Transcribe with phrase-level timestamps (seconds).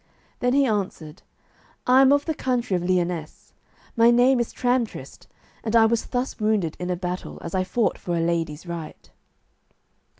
[0.39, 1.21] Then he answered,
[1.85, 3.53] "I am of the country of Lyonesse;
[3.95, 5.27] my name is Tramtrist,
[5.63, 9.11] and I was thus wounded in a battle, as I fought for a lady's right."